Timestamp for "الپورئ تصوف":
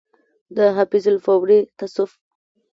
1.11-2.11